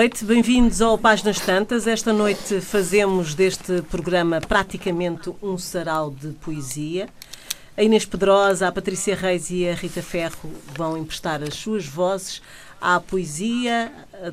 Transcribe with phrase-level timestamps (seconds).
[0.00, 1.86] noite, bem-vindos ao Páginas Tantas.
[1.86, 7.06] Esta noite fazemos deste programa praticamente um sarau de poesia.
[7.76, 12.40] A Inês Pedrosa, a Patrícia Reis e a Rita Ferro vão emprestar as suas vozes
[12.80, 13.92] à poesia,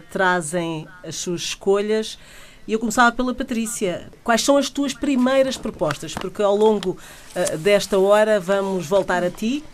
[0.09, 2.17] trazem as suas escolhas.
[2.65, 4.09] E eu começava pela Patrícia.
[4.23, 6.13] Quais são as tuas primeiras propostas?
[6.13, 9.65] Porque ao longo uh, desta hora vamos voltar a ti.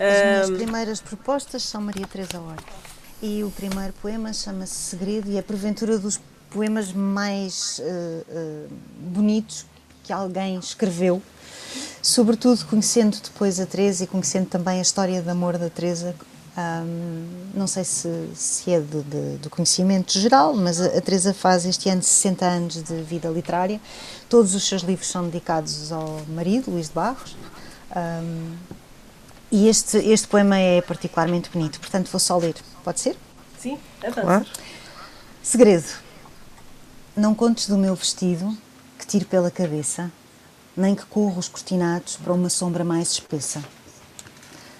[0.00, 2.85] As minhas primeiras propostas são Maria Teresa Horta.
[3.22, 6.20] E o primeiro poema chama-se Segredo e é porventura dos
[6.50, 9.64] poemas mais uh, uh, bonitos
[10.04, 11.22] que alguém escreveu.
[12.02, 16.14] Sobretudo conhecendo depois a Teresa e conhecendo também a história de amor da Teresa,
[16.56, 21.34] um, não sei se, se é do, de, do, conhecimento geral, mas a, a Teresa
[21.34, 23.80] faz este ano 60 anos de vida literária.
[24.28, 27.36] Todos os seus livros são dedicados ao marido, Luís de Barros.
[27.94, 28.54] Um,
[29.50, 32.54] e este, este poema é particularmente bonito, portanto vou só ler.
[32.84, 33.16] Pode ser?
[33.58, 34.20] Sim, avança.
[34.22, 34.46] Claro.
[35.42, 35.88] Segredo.
[37.16, 38.56] Não contes do meu vestido
[38.98, 40.10] que tiro pela cabeça,
[40.76, 43.62] nem que corro os cortinados para uma sombra mais espessa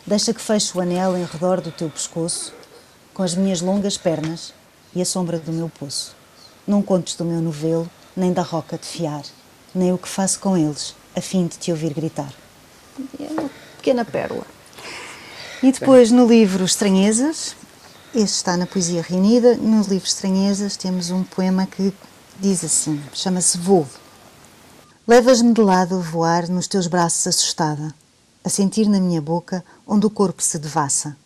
[0.07, 2.55] Deixa que feche o anel em redor do teu pescoço,
[3.13, 4.55] com as minhas longas pernas
[4.95, 6.15] e a sombra do meu poço.
[6.65, 9.25] Não contes do meu novelo, nem da roca de fiar,
[9.75, 12.33] nem o que faço com eles, a fim de te ouvir gritar.
[13.19, 14.47] É uma pequena pérola.
[15.67, 17.57] E depois no livro Estranhezas,
[18.15, 21.93] este está na Poesia Reunida, no livro Estranhezas temos um poema que
[22.39, 23.85] diz assim, chama-se Voo.
[25.09, 27.93] Levas-me de lado a voar nos teus braços assustada,
[28.45, 31.17] a sentir na minha boca onde o corpo se devassa,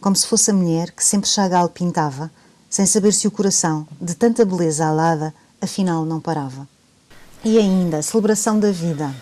[0.00, 2.30] como se fosse a mulher que sempre Chagall pintava,
[2.70, 6.68] sem saber se o coração, de tanta beleza alada, afinal não parava.
[7.44, 9.12] E ainda celebração da vida,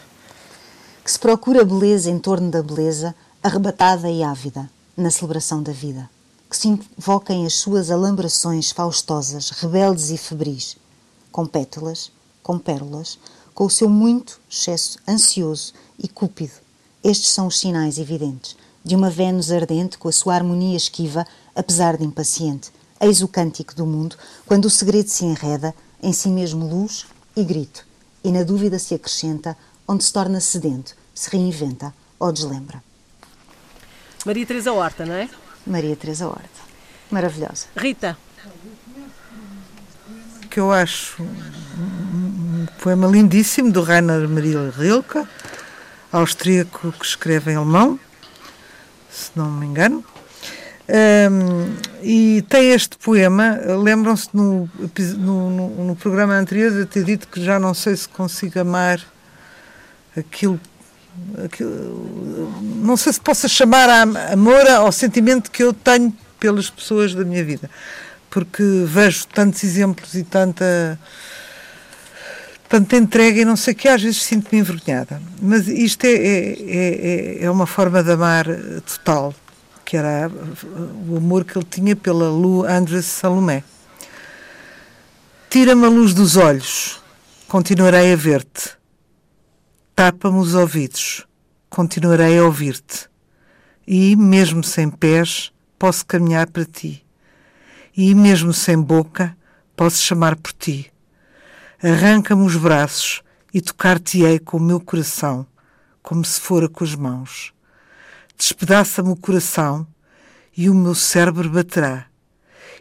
[1.02, 3.14] que se procura beleza em torno da beleza,
[3.46, 6.10] arrebatada e ávida, na celebração da vida,
[6.50, 10.76] que se invoquem as suas alambrações faustosas, rebeldes e febris,
[11.30, 12.10] com pétalas,
[12.42, 13.20] com pérolas,
[13.54, 16.54] com o seu muito excesso ansioso e cúpido,
[17.04, 21.24] estes são os sinais evidentes de uma Vênus ardente com a sua harmonia esquiva,
[21.54, 22.72] apesar de impaciente.
[23.00, 27.06] Eis o cântico do mundo, quando o segredo se enreda, em si mesmo luz
[27.36, 27.86] e grito,
[28.24, 29.56] e na dúvida se acrescenta,
[29.86, 32.82] onde se torna sedento, se reinventa ou deslembra.
[34.26, 35.28] Maria Teresa Horta, não é?
[35.64, 36.60] Maria Teresa Horta.
[37.12, 37.66] Maravilhosa.
[37.76, 38.18] Rita.
[40.50, 45.24] Que eu acho um poema lindíssimo do Rainer Maria Rilke
[46.10, 48.00] austríaco que escreve em alemão,
[49.08, 50.04] se não me engano.
[50.88, 53.60] Um, e tem este poema.
[53.80, 54.68] Lembram-se no,
[55.18, 59.00] no, no, no, programa anterior de ter dito que já não sei se consigo amar
[60.16, 60.60] aquilo,
[62.82, 67.24] Não sei se possa chamar a amor ao sentimento que eu tenho pelas pessoas da
[67.24, 67.70] minha vida,
[68.30, 70.98] porque vejo tantos exemplos e tanta
[72.68, 75.20] tanta entrega e não sei o que, às vezes sinto-me envergonhada.
[75.40, 78.46] Mas isto é, é, é, é, uma forma de amar
[78.84, 79.34] total,
[79.84, 80.30] que era
[81.08, 83.62] o amor que ele tinha pela Lu Andres Salomé.
[85.48, 87.00] Tira-me a luz dos olhos,
[87.46, 88.76] continuarei a ver-te.
[89.96, 91.26] Tapa-me os ouvidos,
[91.70, 93.08] continuarei a ouvir-te.
[93.86, 97.02] E, mesmo sem pés, posso caminhar para ti.
[97.96, 99.34] E, mesmo sem boca,
[99.74, 100.92] posso chamar por ti
[101.82, 103.22] Arranca-me os braços
[103.54, 105.46] e tocar-te-ei com o meu coração,
[106.02, 107.54] como se fora com as mãos.
[108.36, 109.86] Despedaça-me o coração
[110.54, 112.04] e o meu cérebro baterá.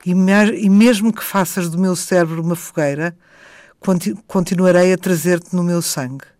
[0.05, 3.17] E, e mesmo que faças do meu cérebro uma fogueira,
[3.79, 6.34] continu continuarei a trazer-te no meu sangue.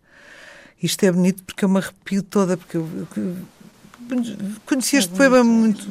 [0.81, 2.87] Isto é bonito porque eu me arrepio toda, porque eu,
[3.17, 3.35] eu,
[4.65, 5.87] conheci este poema muito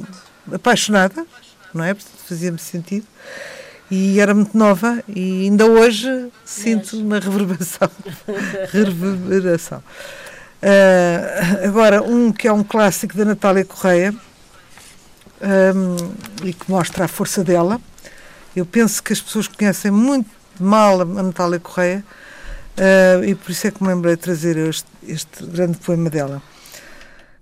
[0.52, 1.26] apaixonada,
[1.72, 1.94] não é?
[1.94, 3.06] Fazia-me sentido
[3.90, 6.08] e era muito nova e ainda hoje
[6.44, 7.90] sinto uma reverberação.
[8.70, 9.82] reverberação.
[10.62, 14.14] Uh, agora, um que é um clássico da Natália Correia
[15.42, 17.80] um, e que mostra a força dela.
[18.56, 22.04] Eu penso que as pessoas conhecem muito mal a Natália Correia
[22.78, 26.42] uh, e por isso é que me lembrei de trazer este, este grande poema dela.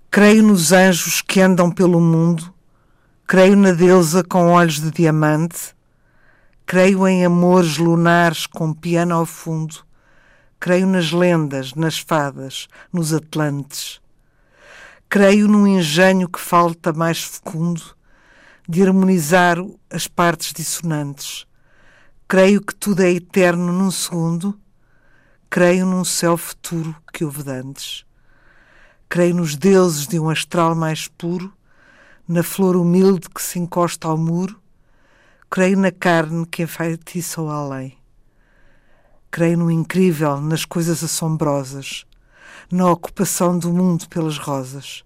[0.09, 2.53] Creio nos anjos que andam pelo mundo,
[3.25, 5.73] creio na deusa com olhos de diamante
[6.65, 9.85] Creio em amores lunares com piano ao fundo.
[10.59, 14.01] Creio nas lendas, nas fadas, nos atlantes.
[15.09, 17.81] Creio num engenho que falta mais fecundo
[18.67, 19.57] de harmonizar
[19.89, 21.45] as partes dissonantes.
[22.27, 24.57] Creio que tudo é eterno num segundo.
[25.53, 28.03] Creio num céu futuro que houve dantes.
[29.07, 31.53] Creio nos deuses de um astral mais puro,
[32.27, 34.59] na flor humilde que se encosta ao muro
[35.53, 37.95] creio na carne que enfeitiça o além.
[39.29, 42.07] Creio no incrível, nas coisas assombrosas,
[42.71, 45.03] na ocupação do mundo pelas rosas.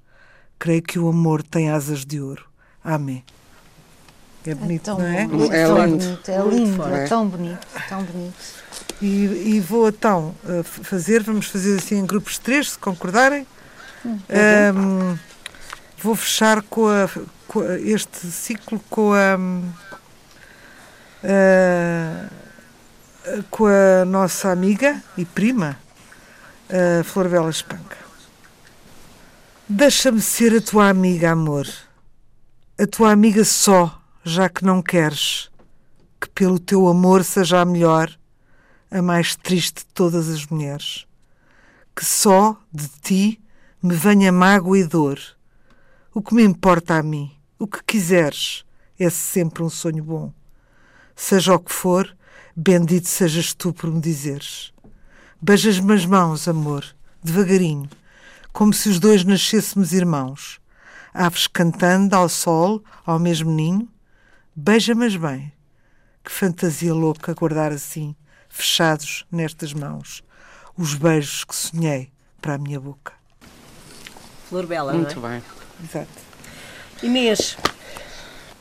[0.57, 2.45] Creio que o amor tem asas de ouro.
[2.81, 3.25] Amém.
[4.45, 5.27] É bonito, tão não é?
[5.27, 6.05] bom, É tão lindo.
[6.05, 6.93] bonito, é lindo, forte.
[6.93, 8.45] é tão bonito, tão bonito.
[9.01, 10.33] E, e vou então
[10.63, 13.45] f- fazer, vamos fazer assim em grupos de três, se concordarem.
[14.05, 15.17] Um,
[16.01, 17.09] vou fechar com, a,
[17.47, 19.71] com a- este ciclo com a, um,
[21.23, 22.29] uh,
[23.51, 25.77] com a nossa amiga e prima,
[26.69, 27.97] a Flor Bela Espanca.
[29.69, 31.67] Deixa-me ser a tua amiga, amor.
[32.79, 35.50] A tua amiga só, já que não queres
[36.19, 38.09] que pelo teu amor seja a melhor,
[38.89, 41.06] a mais triste de todas as mulheres.
[41.95, 43.42] Que só de ti
[43.81, 45.19] me venha mágoa e dor.
[46.13, 48.66] O que me importa a mim, o que quiseres,
[49.00, 50.34] é sempre um sonho bom.
[51.16, 52.16] Seja o que for,
[52.56, 54.74] bendito sejas tu por me dizeres.
[55.42, 56.84] Beijas-me as mãos, amor,
[57.24, 57.89] devagarinho,
[58.51, 60.60] como se os dois nascêssemos irmãos.
[61.13, 63.88] Aves cantando ao sol, ao mesmo ninho.
[64.56, 65.54] Beija-mas bem.
[66.24, 68.16] Que fantasia louca guardar assim,
[68.57, 70.24] fechados nestas mãos,
[70.77, 72.09] os beijos que sonhei
[72.42, 73.13] para a minha boca.
[74.50, 75.30] Flor Bela, não Muito é?
[75.30, 75.44] bem.
[75.83, 76.07] Exato.
[77.04, 77.57] Inês,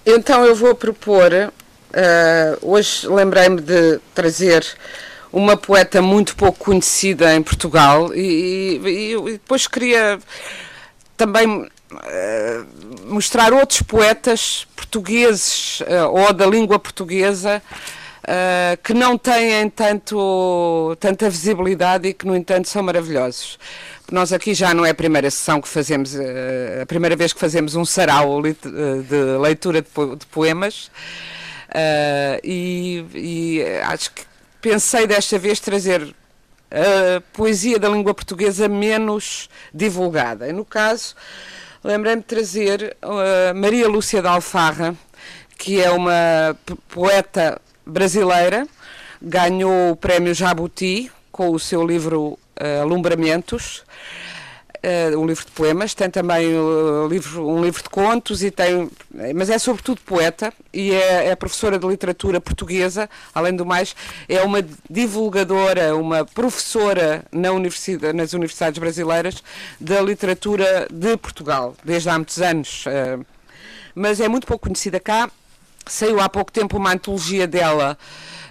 [0.05, 1.33] Então eu vou propor,
[1.93, 4.65] eh, hoje lembrei-me de trazer
[5.33, 10.19] uma poeta muito pouco conhecida em Portugal e, e- e depois queria
[11.17, 11.69] também
[12.05, 12.63] eh,
[13.07, 17.63] mostrar outros poetas portugueses eh, ou da língua portuguesa
[18.27, 23.59] eh, que não têm tanto, tanta visibilidade e que, no entanto, são maravilhosos.
[24.11, 27.41] Nós aqui já não é a primeira sessão que fazemos, eh, a primeira vez que
[27.41, 28.53] fazemos um sarau eh,
[29.09, 30.91] de leitura de, po- de poemas.
[31.73, 34.23] Eh, e, e acho que
[34.61, 36.15] pensei desta vez trazer
[36.71, 40.49] a poesia da língua portuguesa menos divulgada.
[40.49, 41.15] E no caso,
[41.83, 44.97] lembrei-me de trazer uh, Maria Lúcia de Alfarra,
[45.57, 46.57] que é uma
[46.89, 48.67] poeta brasileira,
[49.23, 53.85] ganhou o prémio Jabuti com o seu livro uh, Alumbramentos.
[54.85, 58.91] uh, um livro de poemas, tem também uh, livro- um livro de contos, e tem,
[59.35, 63.95] mas é sobretudo poeta e é, é professora de literatura portuguesa, além do mais,
[64.29, 69.43] é uma divulgadora, uma professora na universidade, nas universidades brasileiras
[69.81, 72.85] da literatura de Portugal, desde há muitos anos.
[73.95, 75.31] mas é muito pouco conhecida cá.
[75.89, 77.97] Saiu há pouco tempo uma antologia dela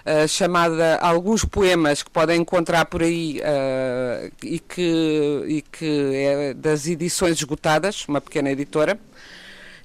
[0.06, 6.54] uh, chamada Alguns Poemas que podem encontrar por aí uh, e, que, e que é
[6.54, 8.98] das edições esgotadas, uma pequena editora.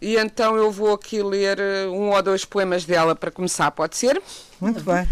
[0.01, 3.97] E então eu vou aqui ler uh, um ou dois poemas dela para começar, pode
[3.97, 4.21] ser?
[4.59, 5.07] Muito bem.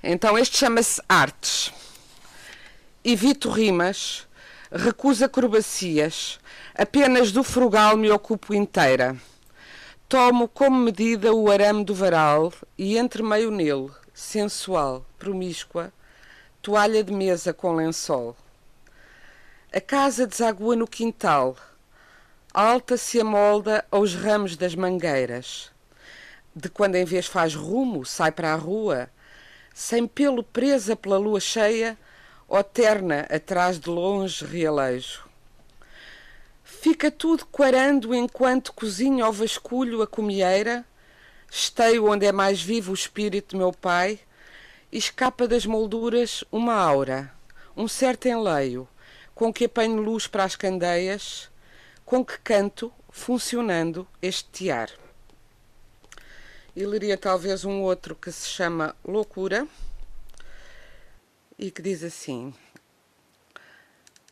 [0.00, 1.72] Então este chama-se Artes.
[3.04, 4.28] Evito rimas,
[4.70, 6.38] recuso acrobacias,
[6.72, 9.16] apenas do frugal me ocupo inteira.
[10.16, 15.92] Tomo como medida o arame do varal e entremeio nele, sensual, promíscua,
[16.62, 18.36] toalha de mesa com lençol.
[19.72, 21.56] A casa desagua no quintal,
[22.52, 25.72] alta se amolda aos ramos das mangueiras.
[26.54, 29.10] De quando em vez faz rumo, sai para a rua,
[29.74, 31.98] sem pelo presa pela lua cheia,
[32.46, 35.33] ou terna atrás de longe realejo.
[36.84, 40.84] Fica tudo quarando enquanto cozinho ao vasculho a comieira,
[41.50, 44.20] esteio onde é mais vivo o espírito de meu pai,
[44.92, 47.32] e escapa das molduras uma aura,
[47.74, 48.86] um certo enleio,
[49.34, 51.50] com que apanho luz para as candeias,
[52.04, 54.90] com que canto, funcionando, este tear.
[56.76, 59.66] E leria talvez um outro que se chama Loucura
[61.58, 62.52] e que diz assim: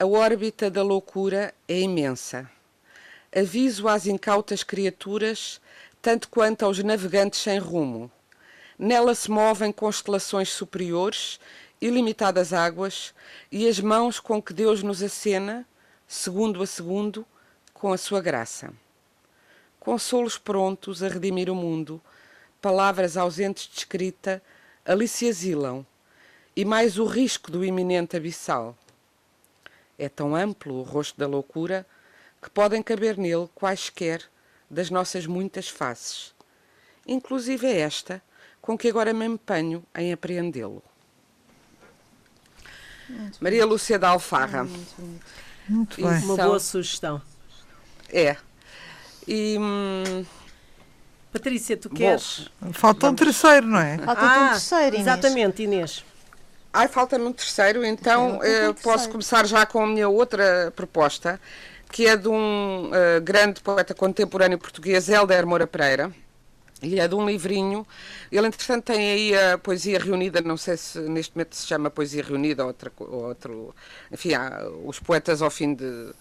[0.03, 2.51] A órbita da loucura é imensa.
[3.33, 5.61] Aviso às incautas criaturas,
[6.03, 8.11] tanto quanto aos navegantes sem rumo.
[8.77, 11.39] Nela se movem constelações superiores,
[11.81, 13.15] ilimitadas águas,
[13.49, 15.65] e as mãos com que Deus nos acena,
[16.09, 17.25] segundo a segundo,
[17.73, 18.75] com a sua graça.
[19.79, 22.03] Consolos prontos a redimir o mundo,
[22.61, 24.43] palavras ausentes de escrita,
[24.85, 25.87] ali se asilam,
[26.57, 28.77] e mais o risco do iminente abissal.
[29.99, 31.87] É tão amplo o rosto da loucura
[32.41, 34.23] que podem caber nele quaisquer
[34.71, 36.35] das nossas muitas faces,
[37.07, 38.23] inclusive esta
[38.61, 40.83] com que agora me empenho em apreendê-lo.
[43.41, 44.67] Maria Lúcia da Alfarra.
[45.69, 46.09] Muito Isso.
[46.09, 46.25] bem.
[46.25, 47.21] uma boa sugestão.
[48.09, 48.37] É.
[49.27, 50.25] E hum,
[51.33, 52.51] Patrícia, tu queres?
[52.73, 53.99] Falta um terceiro, não é?
[53.99, 55.01] Falta ah, um terceiro, Inês.
[55.01, 56.05] Exatamente, Inês.
[56.73, 61.39] Ai, falta-me um terceiro, então eh, posso começar já com a minha outra proposta,
[61.91, 66.11] que é de um uh, grande poeta contemporâneo português, Helder Moura Pereira.
[66.83, 67.87] E é de um livrinho.
[68.31, 72.25] Ele, entretanto, tem aí a poesia reunida, não sei se neste momento se chama poesia
[72.25, 73.75] reunida ou outra, outro.
[74.11, 76.13] Enfim, há os poetas ao fim de.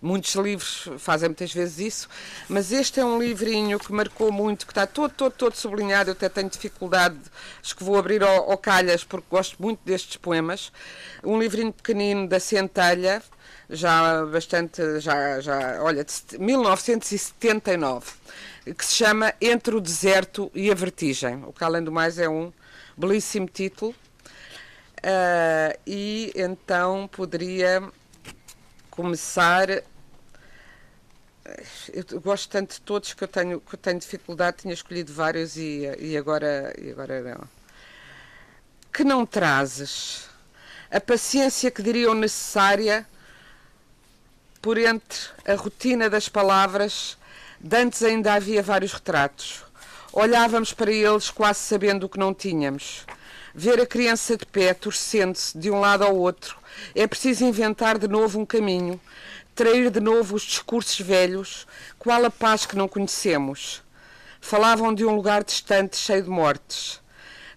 [0.00, 2.08] Muitos livros fazem muitas vezes isso,
[2.48, 6.10] mas este é um livrinho que marcou muito, que está todo, todo, todo sublinhado.
[6.10, 7.18] Eu até tenho dificuldade,
[7.60, 10.70] acho que vou abrir ao, ao calhas, porque gosto muito destes poemas.
[11.24, 13.20] Um livrinho pequenino da Centelha,
[13.68, 18.12] já bastante, já, já, olha, de 1979
[18.74, 22.28] que se chama Entre o Deserto e a Vertigem, o que além do mais é
[22.28, 22.52] um
[22.96, 23.94] belíssimo título.
[24.98, 27.88] Uh, e então poderia
[28.98, 29.68] começar.
[31.92, 35.56] Eu gosto tanto de todos que eu tenho, que eu tenho dificuldade, tinha escolhido vários
[35.56, 37.48] e, e, agora, e agora não.
[38.92, 40.28] Que não trazes
[40.90, 43.06] a paciência que diriam necessária
[44.60, 47.16] por entre a rotina das palavras
[47.60, 49.64] Dantes ainda havia vários retratos.
[50.12, 53.04] Olhávamos para eles quase sabendo o que não tínhamos.
[53.60, 56.56] Ver a criança de pé, torcendo-se de um lado ao outro.
[56.94, 59.00] É preciso inventar de novo um caminho,
[59.52, 61.66] trair de novo os discursos velhos,
[61.98, 63.82] qual a paz que não conhecemos.
[64.40, 67.00] Falavam de um lugar distante, cheio de mortes.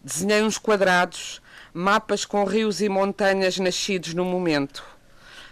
[0.03, 1.39] Desenhei uns quadrados,
[1.71, 4.83] mapas com rios e montanhas nascidos no momento.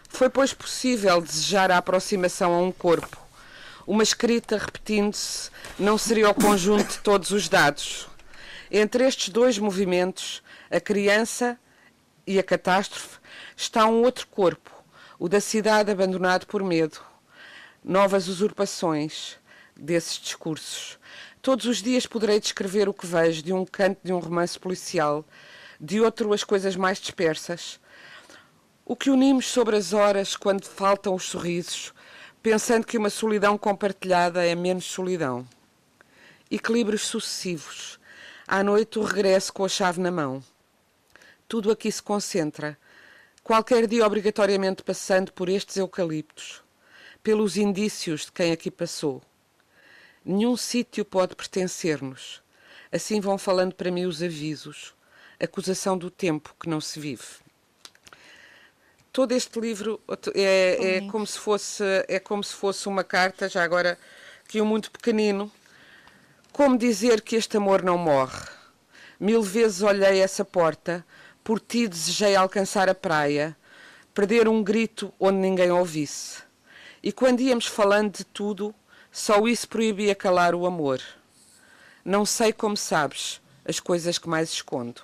[0.09, 3.19] Foi, pois, possível desejar a aproximação a um corpo
[3.85, 8.08] uma escrita repetindo-se não seria o conjunto de todos os dados.
[8.71, 11.59] Entre estes dois movimentos, a criança
[12.25, 13.17] e a catástrofe,
[13.57, 14.69] está um outro corpo,
[15.17, 16.99] o da cidade abandonado por medo.
[17.83, 19.37] Novas usurpações
[19.75, 20.99] desses discursos.
[21.41, 25.25] Todos os dias poderei descrever o que vejo de um canto de um romance policial,
[25.81, 27.79] de outro as coisas mais dispersas.
[28.85, 31.91] O que unimos sobre as horas quando faltam os sorrisos,
[32.43, 35.47] pensando que uma solidão compartilhada é menos solidão.
[36.51, 37.98] Equilíbrios sucessivos.
[38.51, 40.43] À noite o regresso com a chave na mão.
[41.47, 42.75] Tudo aqui se concentra,
[43.43, 46.63] qualquer dia obrigatoriamente passando por estes eucaliptos,
[47.21, 49.21] pelos indícios de quem aqui passou.
[50.25, 52.41] Nenhum sítio pode pertencer-nos.
[52.91, 54.95] Assim vão falando para mim os avisos,
[55.39, 57.27] acusação do tempo que não se vive
[59.11, 59.99] todo este livro
[60.33, 63.97] é, é, como se fosse é como se fosse uma carta já agora
[64.47, 65.51] que um muito pequenino
[66.59, 68.45] como dizer que este amor não morre
[69.17, 71.05] mil vezes olhei essa porta
[71.41, 73.55] por ti desejei alcançar a praia
[74.13, 76.43] perder um grito onde ninguém ouvisse
[77.01, 78.75] e quando íamos falando de tudo
[79.09, 80.99] só isso proibia calar o amor
[82.03, 85.01] não sei como sabes as coisas que mais escondo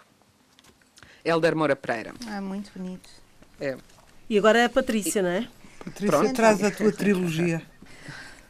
[1.23, 2.13] Helder Moura Pereira.
[2.29, 3.09] É muito bonito.
[3.59, 3.77] É.
[4.29, 5.47] E agora é a Patrícia, não é?
[5.83, 6.35] Patrícia, Pronto.
[6.35, 7.65] traz a tua trilogia.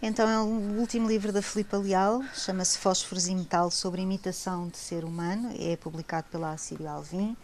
[0.07, 4.77] Então é o último livro da Filipa Leal, chama-se Fósforos e Metal sobre imitação de
[4.77, 7.35] ser humano, é publicado pela Assírio Alvim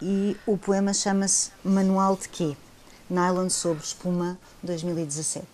[0.00, 2.56] e o poema chama-se Manual de Quê?
[3.10, 5.46] Nylon sobre espuma 2017.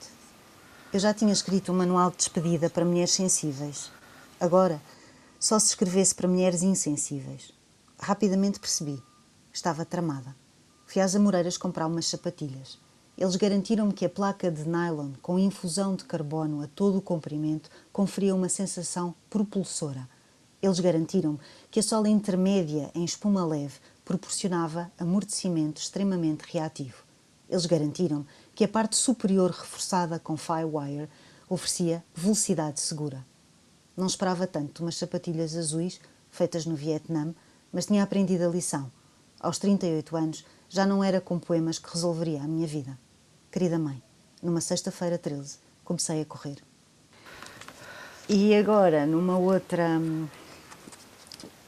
[0.93, 3.91] Eu já tinha escrito um manual de despedida para mulheres sensíveis.
[4.39, 4.81] Agora,
[5.41, 7.51] só se escrevesse para mulheres insensíveis.
[7.99, 9.03] Rapidamente percebi.
[9.53, 10.37] Estava tramada.
[10.87, 12.79] Fui às Amoreiras comprar umas sapatilhas.
[13.21, 17.69] Eles garantiram-me que a placa de nylon com infusão de carbono a todo o comprimento
[17.93, 20.09] conferia uma sensação propulsora.
[20.63, 27.03] Eles garantiram-me que a sola intermédia em espuma leve proporcionava amortecimento extremamente reativo.
[27.51, 31.09] Eles garantiram-me que a parte superior reforçada com firewire
[31.49, 33.27] oferecia velocidade segura.
[33.97, 37.35] Não esperava tanto umas sapatilhas azuis feitas no Vietnã,
[37.73, 38.89] mas tinha aprendido a lição.
[39.41, 42.97] Aos 38 anos, já não era com poemas que resolveria a minha vida.
[43.51, 44.03] Querida mãe,
[44.43, 46.59] numa sexta-feira 13, comecei a correr.
[48.29, 49.99] E agora, numa outra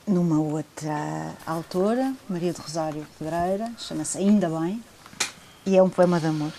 [0.06, 4.84] numa outra autora, Maria de Rosário Pedreira, chama-se Ainda Bem,
[5.64, 6.52] e é um poema de amor.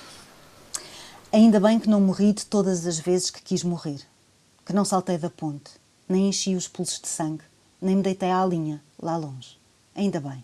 [1.32, 4.02] Ainda bem que não morri de todas as vezes que quis morrer,
[4.66, 5.70] que não saltei da ponte,
[6.10, 7.44] nem enchi os pulsos de sangue,
[7.80, 9.60] nem me deitei à linha, lá longe.
[9.96, 10.44] Ainda bem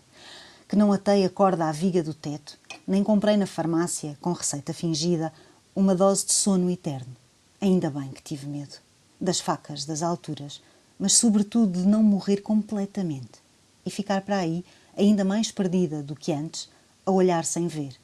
[0.68, 2.57] que não atei a corda à viga do teto,
[2.88, 5.30] nem comprei na farmácia, com receita fingida,
[5.76, 7.14] uma dose de sono eterno.
[7.60, 8.76] Ainda bem que tive medo.
[9.20, 10.62] Das facas, das alturas,
[10.98, 13.42] mas sobretudo de não morrer completamente
[13.84, 14.64] e ficar para aí,
[14.96, 16.70] ainda mais perdida do que antes,
[17.04, 17.94] a olhar sem ver.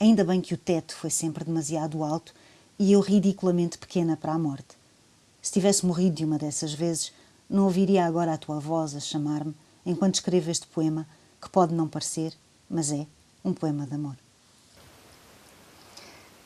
[0.00, 2.32] Ainda bem que o teto foi sempre demasiado alto
[2.78, 4.78] e eu ridiculamente pequena para a morte.
[5.42, 7.12] Se tivesse morrido de uma dessas vezes,
[7.50, 9.54] não ouviria agora a tua voz a chamar-me
[9.84, 11.06] enquanto escrevo este poema,
[11.38, 12.32] que pode não parecer,
[12.68, 13.06] mas é
[13.44, 14.16] um poema de amor.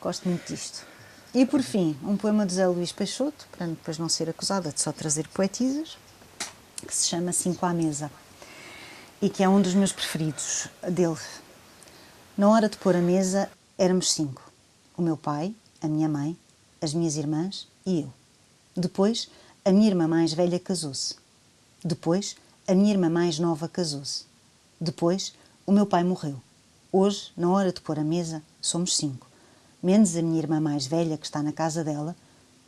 [0.01, 0.87] Gosto muito disto.
[1.35, 4.81] E por fim, um poema de Zé Luís Peixoto, para depois não ser acusada de
[4.81, 5.99] só trazer poetisas,
[6.87, 8.11] que se chama Cinco à Mesa
[9.21, 11.19] e que é um dos meus preferidos dele.
[12.37, 14.43] Na hora de pôr a mesa, éramos cinco:
[14.97, 16.37] o meu pai, a minha mãe,
[16.83, 18.13] as minhas irmãs e eu.
[18.77, 19.31] Depois,
[19.65, 21.17] a minha irmã mais velha casou-se.
[21.83, 22.37] Depois,
[22.69, 24.27] a minha irmã mais nova casou-se.
[24.81, 25.33] Depois,
[25.65, 26.39] o meu pai morreu.
[26.97, 29.27] Hoje, na hora de pôr a mesa, somos cinco.
[29.83, 32.15] Menos a minha irmã mais velha, que está na casa dela,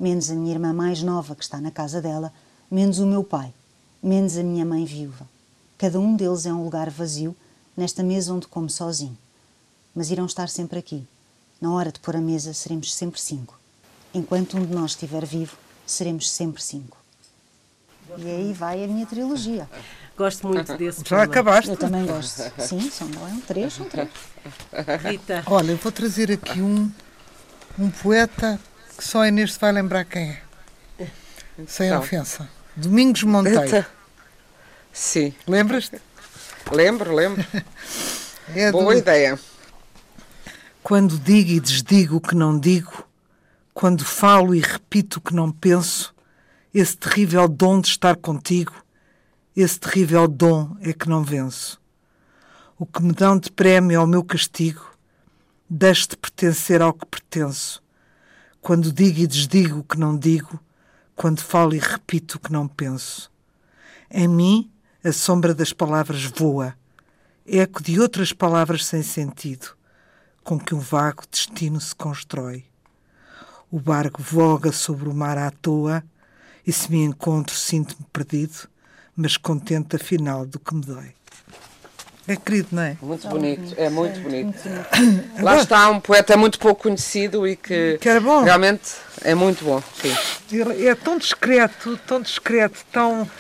[0.01, 2.33] menos a minha irmã mais nova, que está na casa dela,
[2.69, 3.55] menos o meu pai,
[4.03, 5.29] menos a minha mãe viúva.
[5.79, 7.37] Cada um deles é um lugar vazio
[7.77, 9.17] nesta mesa onde como sozinho.
[9.95, 11.07] Mas irão estar sempre aqui.
[11.61, 13.57] Na hora de pôr a mesa, seremos sempre cinco.
[14.13, 15.57] Enquanto um de nós estiver vivo,
[15.87, 16.99] seremos sempre cinco.
[18.19, 19.71] E aí vai a minha trilogia.
[20.17, 21.25] Gosto muito desse Já poema.
[21.25, 21.71] acabaste?
[21.71, 22.43] Eu também gosto.
[22.59, 23.41] Sim, são é?
[23.47, 24.09] três, são três.
[25.03, 26.91] Rita, Olha, eu vou trazer aqui um,
[27.79, 28.59] um poeta
[28.97, 30.43] que só a Inês vai lembrar quem é.
[31.67, 32.01] Sem Então.
[32.01, 32.49] ofensa.
[32.75, 33.87] Domingos Monteiro.
[34.93, 36.01] Sim, Lembras-te?
[36.73, 37.45] lembro, lembro.
[38.55, 39.37] É do- Boa ideia.
[40.83, 43.05] Quando digo e desdigo o que não digo,
[43.75, 46.15] quando falo e repito o que não penso,
[46.73, 48.73] esse terrível dom de estar contigo,
[49.63, 51.81] esse terrível dom é que não venço.
[52.79, 54.85] O que me dão de prémio ao meu castigo,
[55.69, 57.83] deixo de pertencer ao que pertenço.
[58.61, 60.61] Quando digo e desdigo o que não digo,
[61.15, 63.31] quando falo e repito o que não penso.
[64.11, 64.71] Em mim,
[65.03, 66.75] a sombra das palavras voa,
[67.47, 69.77] eco de outras palavras sem sentido
[70.47, 72.65] com que um vago destino se constrói.
[73.69, 76.05] O barco voga sobre o mar à toa
[76.65, 78.69] e se me encontro sinto-me perdido,
[79.17, 81.13] mas contente afinal do que me dói.
[82.29, 82.97] É querido, não é?
[83.01, 84.59] Muito bonito, é muito bonito.
[85.41, 88.43] Lá está um poeta muito pouco conhecido e que, Que era bom.
[88.43, 89.81] realmente é muito bom.
[90.03, 90.57] Sim.
[90.57, 93.31] Ele é tão discreto, tão discreto, tão.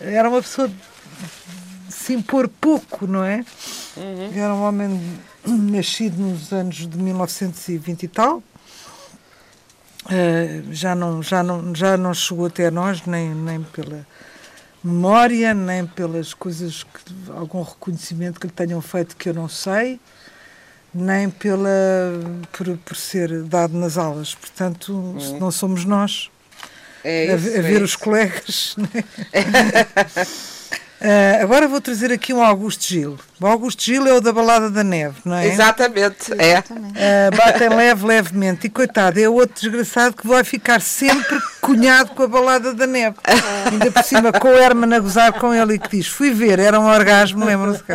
[0.00, 0.74] Era uma pessoa de
[1.92, 3.44] se impor pouco, não é?
[4.34, 8.40] Era um homem nascido nos anos de 1920 e tal.
[10.10, 14.06] Eh, já, não, já, não, já não chegou até nós, nem, nem pela
[14.82, 20.00] memória, nem pelas coisas, que, algum reconhecimento que lhe tenham feito que eu não sei,
[20.94, 21.68] nem pela,
[22.52, 24.34] por, por ser dado nas aulas.
[24.34, 26.30] Portanto, se não somos nós
[27.04, 27.98] É a, isso, a é ver os isso.
[27.98, 28.76] colegas.
[28.78, 29.04] né?
[31.00, 33.18] Ah, agora vou trazer aqui um Augusto Gil.
[33.40, 35.46] O Augusto Gil é o da Balada da Neve, não é?
[35.46, 36.52] Exatamente, é.
[36.54, 36.98] Exatamente.
[36.98, 38.66] Ah, batem leve, levemente.
[38.66, 43.16] E coitado, é outro desgraçado que vai ficar sempre cunhado com a Balada da Neve.
[43.70, 46.58] Ainda por cima, com o Herman a gozar com ele e que diz: Fui ver,
[46.58, 47.82] era um orgasmo, lembram-se?
[47.84, 47.92] que-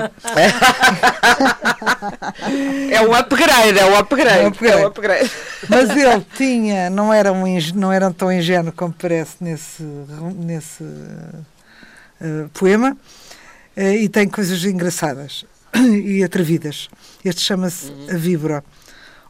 [2.91, 4.39] É o upgrade, é o upgrade.
[4.39, 4.77] É o upgrade.
[4.81, 5.31] É o upgrade.
[5.67, 9.81] Mas ele tinha, não era, um, não era tão ingênuo como parece nesse,
[10.35, 10.83] nesse
[12.21, 12.95] eh, poema,
[13.75, 16.89] eh, e tem coisas engraçadas e atrevidas.
[17.25, 18.63] Este chama-se A Víbora.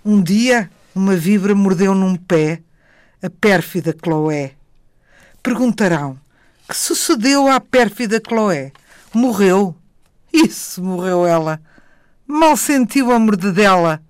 [0.03, 2.59] Um dia, uma víbora mordeu num pé
[3.23, 4.51] a pérfida Chloé.
[5.41, 6.19] Perguntarão:
[6.67, 8.71] que sucedeu à pérfida Chloé?
[9.13, 9.75] Morreu?
[10.31, 11.61] Isso, morreu ela.
[12.27, 14.01] Mal sentiu a mordedela.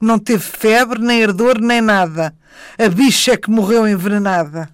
[0.00, 2.34] Não teve febre, nem ardor, nem nada.
[2.78, 4.68] A bicha é que morreu envenenada.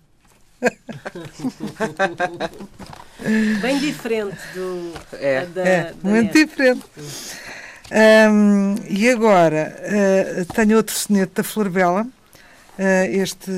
[3.60, 5.46] bem diferente do, É.
[5.46, 6.82] da, É, da muito diferente.
[8.30, 12.02] Hum, e agora, eh, tenho outro soneto da Flor Bela.
[12.02, 12.21] Eh,
[12.78, 13.50] este,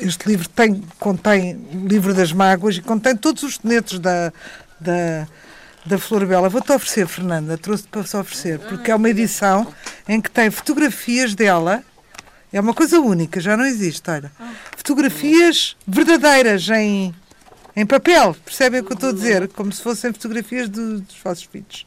[0.00, 4.32] este livro tem, contém o livro das mágoas e contém todos os sonetos da,
[4.80, 5.26] da,
[5.84, 6.48] da Flor Bela.
[6.48, 9.72] Vou-te oferecer, Fernanda, trouxe-te para te oferecer, porque é uma edição
[10.08, 11.82] em que tem fotografias dela.
[12.50, 14.32] É uma coisa única, já não existe, olha.
[14.74, 17.14] Fotografias verdadeiras em,
[17.76, 19.48] em papel, percebem o que eu estou a dizer?
[19.48, 21.86] Como se fossem fotografias do- dos vossos filhos.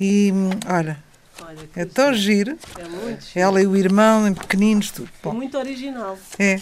[0.00, 0.96] E, hum, olha,
[1.42, 2.56] Olha, é tão giro.
[2.78, 3.40] é muito, giro.
[3.40, 5.08] Ela e o irmão, em pequeninos, tudo.
[5.08, 6.18] É Bom, muito original.
[6.38, 6.60] é.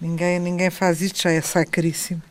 [0.00, 2.22] Ninguém, ninguém faz isto, já é, sai caríssimo.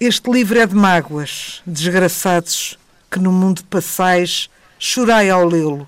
[0.00, 2.78] Este livro é de mágoas, desgraçados,
[3.10, 4.48] que no mundo passais
[4.78, 5.86] chorai ao lê-lo.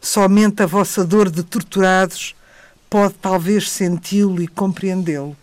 [0.00, 2.34] Somente a vossa dor de torturados
[2.90, 5.36] pode talvez senti-lo e compreendê-lo.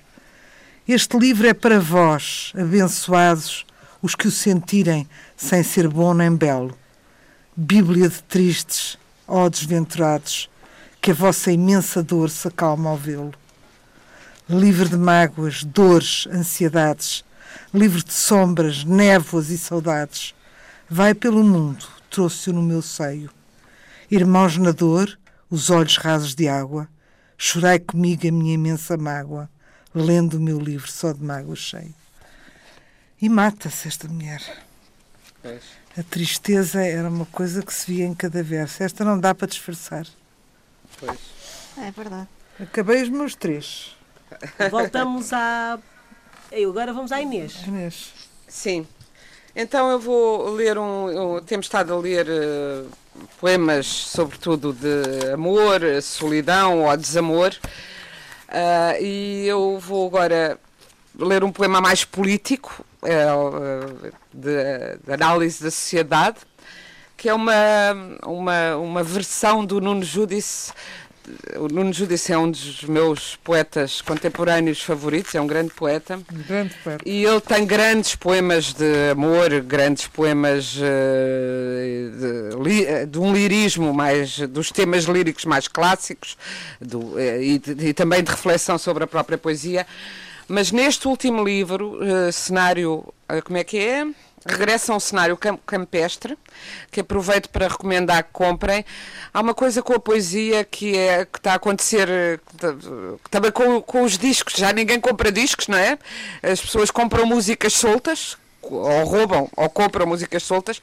[0.87, 3.65] Este livro é para vós, abençoados,
[4.01, 6.77] os que o sentirem sem ser bom nem belo.
[7.55, 10.49] Bíblia de tristes, ó desventurados,
[10.99, 13.31] que a vossa imensa dor se acalma ao vê-lo.
[14.49, 17.23] livre de mágoas, dores, ansiedades,
[17.71, 20.33] livre de sombras, névoas e saudades.
[20.89, 23.29] Vai pelo mundo, trouxe-o no meu seio.
[24.09, 25.15] Irmãos na dor,
[25.47, 26.89] os olhos rasos de água,
[27.37, 29.47] chorai comigo a minha imensa mágoa,
[29.93, 31.93] lendo o meu livro só de mágoa cheio.
[33.21, 34.41] E mata-se esta mulher.
[35.43, 35.61] Pois.
[35.97, 38.81] A tristeza era uma coisa que se via em cada verso.
[38.81, 40.07] Esta não dá para disfarçar.
[40.97, 41.19] Pois.
[41.77, 42.29] É verdade.
[42.59, 43.95] Acabei os meus três.
[44.71, 45.77] Voltamos a.
[46.51, 47.61] Eu agora vamos à Inês.
[47.67, 48.13] Inês.
[48.47, 48.87] Sim.
[49.55, 51.09] Então eu vou ler um.
[51.09, 52.89] Eu, temos estado a ler uh,
[53.39, 57.53] poemas, sobretudo de amor, solidão ou desamor.
[58.47, 60.59] Uh, e eu vou agora
[61.17, 66.37] ler um poema mais político, uh, de, de, análise da sociedade,
[67.15, 67.53] que é uma,
[68.25, 70.73] uma, uma versão do Nuno Judice
[71.57, 76.19] o Nuno Judice é um dos meus poetas contemporâneos favoritos, é um grande poeta.
[76.47, 77.03] Grande poeta.
[77.07, 80.81] E ele tem grandes poemas de amor, grandes poemas uh,
[82.63, 86.37] de, de, um lirismo mais, dos temas líricos mais clássicos
[86.81, 89.87] do, uh, e, e, também de reflexão sobre a própria poesia.
[90.47, 93.13] Mas neste último livro, uh, cenário,
[93.45, 94.05] como é que é?
[94.45, 96.37] regressa a um cenário campestre,
[96.91, 98.85] que aproveito para recomendar que comprem.
[99.33, 102.41] Há uma coisa com a poesia que, é, que está a acontecer
[103.29, 104.55] também com, com os discos.
[104.55, 105.97] Já ninguém compra discos, não é?
[106.41, 108.37] As pessoas compram músicas soltas,
[108.71, 110.81] ou roubam ou compram músicas soltas.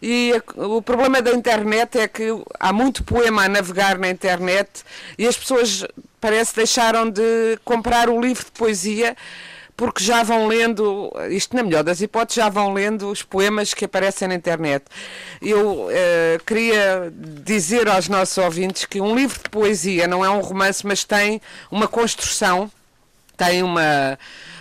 [0.00, 4.82] E o problema da internet é que há muito poema a navegar na internet
[5.18, 5.86] e as pessoas
[6.20, 9.16] parece deixaram de comprar o livro de poesia
[9.80, 13.86] porque já vão lendo, isto na melhor das hipóteses, já vão lendo os poemas que
[13.86, 14.84] aparecem na internet.
[15.40, 20.40] Eu uh, queria dizer aos nossos ouvintes que um livro de poesia não é um
[20.40, 21.40] romance, mas tem
[21.70, 22.70] uma construção,
[23.38, 24.18] tem uma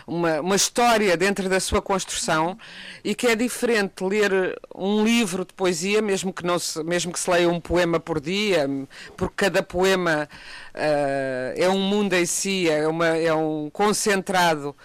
[0.10, 2.58] uma, uma história dentro da sua construção
[3.04, 7.20] e que é diferente ler um livro de poesia, mesmo que, não se, mesmo que
[7.20, 8.68] se leia um poema por dia,
[9.16, 10.28] porque cada poema
[10.74, 14.76] uh, é um mundo em si, é, uma, é um concentrado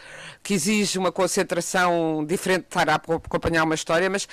[0.42, 4.28] que exige uma concentração diferente de estar a acompanhar uma história, mas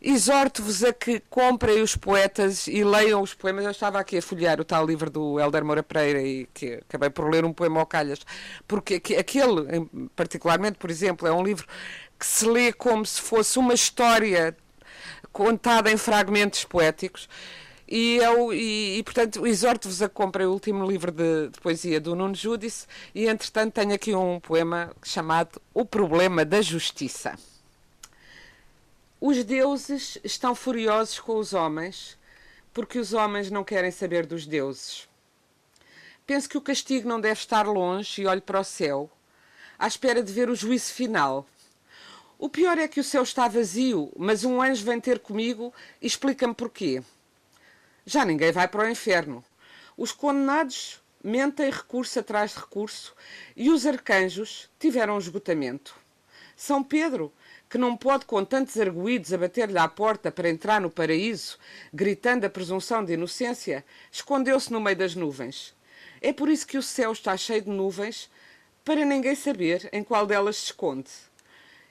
[0.00, 3.64] exorto-vos a que comprem os poetas e leiam os poemas.
[3.64, 7.10] Eu estava aqui a folhear o tal livro do Helder Moura Pereira e que acabei
[7.10, 8.20] por ler um poema ao calhas,
[8.66, 11.66] porque aquele, particularmente, por exemplo, é um livro
[12.18, 14.56] que se lê como se fosse uma história
[15.32, 17.28] contada em fragmentos poéticos.
[17.88, 22.16] E, eu, e, e portanto, exorto-vos a comprem o último livro de, de, poesia do
[22.16, 27.36] Nuno Júdice e, entretanto, tenho aqui um poema chamado O Problema da Justiça.
[29.28, 32.16] Os deuses estão furiosos com os homens
[32.72, 35.08] porque os homens não querem saber dos deuses.
[36.24, 39.10] Penso que o castigo não deve estar longe e olho para o céu,
[39.76, 41.44] à espera de ver o juízo final.
[42.38, 46.06] O pior é que o céu está vazio, mas um anjo vem ter comigo e
[46.06, 47.02] explica-me porquê.
[48.04, 49.44] Já ninguém vai para o inferno.
[49.96, 53.12] Os condenados mentem recurso atrás de recurso
[53.56, 55.96] e os arcanjos tiveram esgotamento.
[56.54, 57.32] São Pedro
[57.68, 61.58] que não pode com tantos arguídos abater-lhe à porta para entrar no paraíso,
[61.92, 65.74] gritando a presunção de inocência, escondeu-se no meio das nuvens.
[66.20, 68.30] É por isso que o céu está cheio de nuvens,
[68.84, 71.10] para ninguém saber em qual delas se esconde.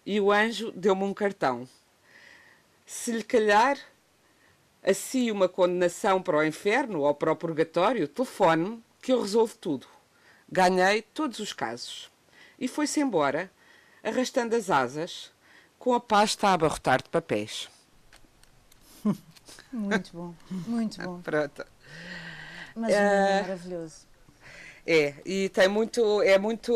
[0.05, 1.67] E o anjo deu-me um cartão.
[2.85, 3.77] Se lhe calhar
[4.81, 9.55] a si uma condenação para o inferno ou para o purgatório, telefone-me que eu resolvo
[9.57, 9.88] tudo.
[10.49, 12.09] Ganhei todos os casos.
[12.59, 13.51] E foi-se embora,
[14.03, 15.31] arrastando as asas,
[15.86, 17.69] com a pasta a abarrotar de papéis.
[19.71, 21.19] Muito bom, muito bom.
[21.21, 21.63] Pronto.
[22.76, 24.08] Mas é, maravilhoso.
[24.88, 26.74] É, e tem muito, é muito,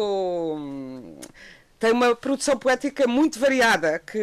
[1.80, 4.18] tem uma produção poética muito variada, que,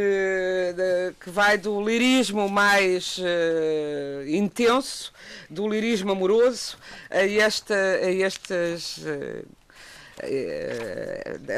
[0.76, 5.12] de, que vai do lirismo mais uh, intenso,
[5.50, 6.78] do lirismo amoroso,
[7.10, 8.98] a, esta, a estas...
[8.98, 9.42] Uh, é,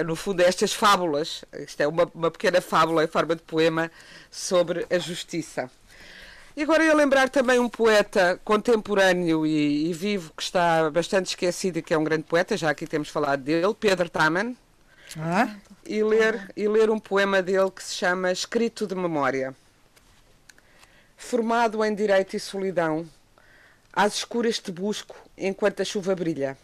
[0.06, 1.44] no fundo, estas fábulas.
[1.58, 3.90] Isto é uma, uma pequena fábula em forma de poema
[4.30, 5.70] sobre a justiça.
[6.56, 11.78] E agora ia lembrar também um poeta contemporâneo e, e, vivo que está bastante esquecido
[11.78, 14.56] e que é um grande poeta, já aqui temos falado dele, Pedro Taman.
[15.16, 15.54] Ah?
[15.86, 19.54] E, ler, e ler um poema dele que se chama Escrito de Memória.
[21.16, 23.08] Formado em direito e solidão,
[23.92, 26.58] às escuras te busco enquanto a chuva brilha.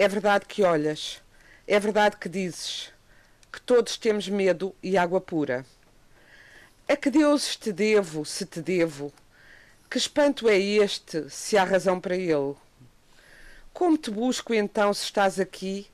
[0.00, 1.20] É verdade que olhas,
[1.66, 2.92] é verdade que dizes
[3.52, 5.66] que todos temos medo e água pura.
[6.88, 9.12] A que deuses te devo, se te devo?
[9.90, 12.54] Que espanto é este, se há razão para ele?
[13.72, 15.90] Como te busco então se estás aqui,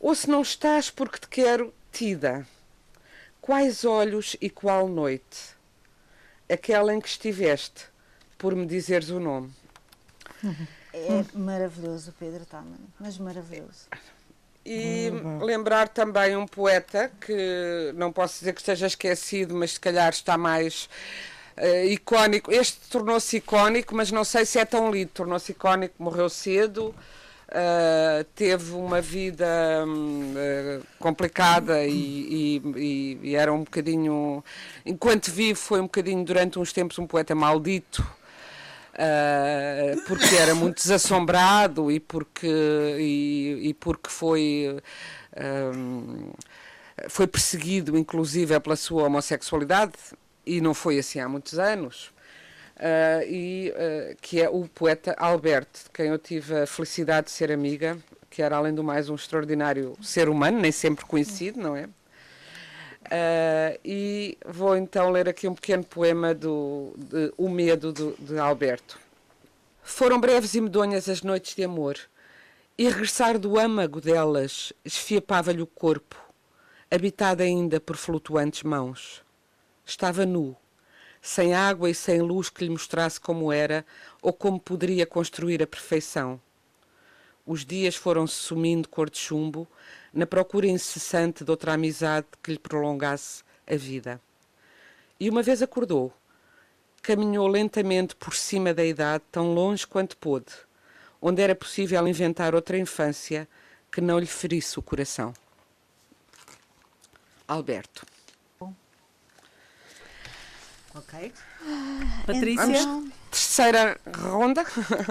[0.00, 2.46] Ou se não estás porque te quero tida.
[3.42, 5.54] Quais olhos e qual noite?
[6.50, 7.88] Aquela em que estiveste,
[8.38, 9.52] por me dizeres o nome.
[10.96, 13.88] É maravilhoso, Pedro Taman, mas maravilhoso.
[14.64, 15.10] E
[15.42, 20.38] lembrar também um poeta que não posso dizer que esteja esquecido, mas se calhar está
[20.38, 20.88] mais
[21.58, 22.50] uh, icónico.
[22.50, 25.10] Este tornou-se icónico, mas não sei se é tão lido.
[25.12, 26.94] Tornou-se icónico, morreu cedo.
[27.46, 29.46] Uh, teve uma vida
[29.86, 34.42] uh, complicada e, e, e, era um bocadinho,
[34.84, 38.04] enquanto vivo, foi um bocadinho durante uns tempos um poeta maldito,
[38.94, 42.46] uh, porque era muito desassombrado e porque,
[42.98, 44.78] e, e porque foi.
[47.08, 49.92] foi perseguido, inclusive, pela sua homossexualidade,
[50.46, 52.14] e não foi assim há muitos anos.
[52.76, 57.32] Uh, e uh, que é o poeta Alberto, de quem eu tive a felicidade de
[57.32, 57.96] ser amiga,
[58.28, 61.88] que era além do mais um extraordinário ser humano, nem sempre conhecido, não é?
[63.04, 68.38] Uh, e vou então ler aqui um pequeno poema do de, O Medo do, de
[68.38, 68.98] Alberto.
[69.82, 71.98] Foram breves e medonhas as noites de amor,
[72.76, 76.16] e regressar do âmago delas esfiapava-lhe o corpo,
[76.90, 79.22] habitado ainda por flutuantes mãos.
[79.84, 80.56] Estava nu,
[81.20, 83.84] sem água e sem luz que lhe mostrasse como era
[84.22, 86.40] ou como poderia construir a perfeição.
[87.46, 89.68] Os dias foram-se sumindo cor de chumbo,
[90.14, 94.20] na procura incessante de outra amizade que lhe prolongasse a vida.
[95.18, 96.12] E uma vez acordou,
[97.02, 100.52] caminhou lentamente por cima da idade, tão longe quanto pôde,
[101.20, 103.48] onde era possível inventar outra infância
[103.90, 105.34] que não lhe ferisse o coração.
[107.46, 108.06] Alberto.
[110.94, 111.32] Ok.
[112.24, 112.66] Patrícia?
[112.66, 114.64] Vamos, terceira ronda.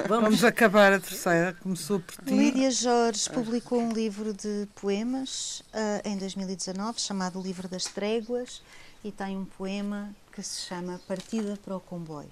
[0.08, 0.24] Vamos.
[0.24, 1.54] Vamos acabar a terceira.
[1.62, 2.34] Começou por ti.
[2.34, 8.62] Lídia Jorge publicou um livro de poemas uh, em 2019 chamado O Livro das Tréguas
[9.04, 12.32] e tem um poema que se chama Partida para o Comboio.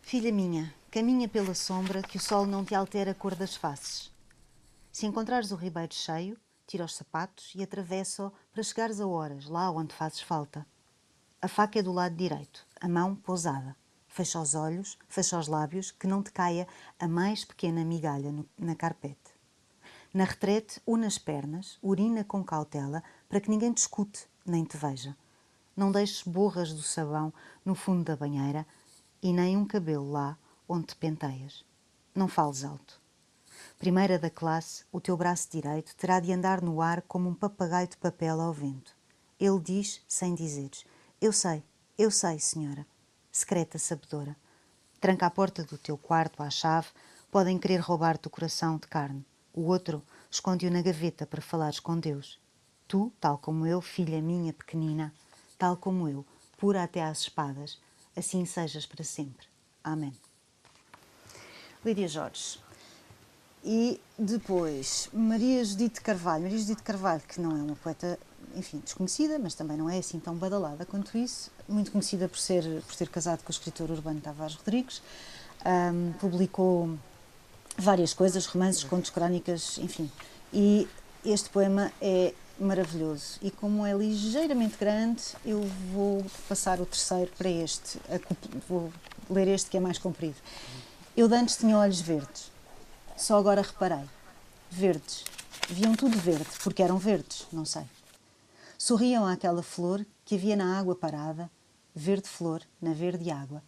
[0.00, 4.10] Filha minha, caminha pela sombra que o sol não te altera a cor das faces.
[4.90, 9.70] Se encontrares o ribeiro cheio, tira os sapatos e atravessa-o para chegares a horas, lá
[9.70, 10.66] onde fazes falta.
[11.42, 13.76] A faca é do lado direito, a mão pousada.
[14.16, 16.66] Fecha os olhos, fecha os lábios, que não te caia
[16.98, 19.30] a mais pequena migalha no, na carpete.
[20.14, 24.74] Na retrete, une as pernas, urina com cautela, para que ninguém te escute nem te
[24.74, 25.14] veja.
[25.76, 27.30] Não deixes borras do sabão
[27.62, 28.66] no fundo da banheira
[29.22, 31.62] e nem um cabelo lá onde te penteias.
[32.14, 32.98] Não fales alto.
[33.78, 37.86] Primeira da classe, o teu braço direito terá de andar no ar como um papagaio
[37.88, 38.96] de papel ao vento.
[39.38, 40.86] Ele diz sem dizeres
[41.20, 41.62] eu sei,
[41.98, 42.86] eu sei, senhora.
[43.36, 44.34] Secreta sabedora.
[44.98, 46.88] Tranca a porta do teu quarto à chave,
[47.30, 49.26] podem querer roubar-te o coração de carne.
[49.52, 52.40] O outro esconde-o na gaveta para falares com Deus.
[52.88, 55.12] Tu, tal como eu, filha minha pequenina,
[55.58, 56.24] tal como eu,
[56.56, 57.78] pura até às espadas,
[58.16, 59.46] assim sejas para sempre.
[59.84, 60.14] Amém.
[61.84, 62.58] Lídia Jorge.
[63.62, 66.44] E depois, Maria Judite Carvalho.
[66.44, 68.18] Maria Judite Carvalho, que não é uma poeta
[68.54, 72.62] enfim, desconhecida, mas também não é assim tão badalada quanto isso, muito conhecida por, ser,
[72.82, 75.02] por ter casado com o escritor Urbano Tavares Rodrigues,
[75.64, 76.98] um, publicou
[77.76, 80.10] várias coisas, romances, contos, crónicas, enfim,
[80.52, 80.88] e
[81.24, 83.38] este poema é maravilhoso.
[83.42, 88.00] E como é ligeiramente grande, eu vou passar o terceiro para este,
[88.68, 88.92] vou
[89.28, 90.36] ler este que é mais comprido.
[91.16, 92.50] Eu antes tinha olhos verdes,
[93.16, 94.04] só agora reparei,
[94.70, 95.24] verdes,
[95.68, 97.84] viam tudo verde, porque eram verdes, não sei.
[98.78, 101.50] Sorriam àquela flor que havia na água parada,
[101.94, 103.62] verde flor na verde água,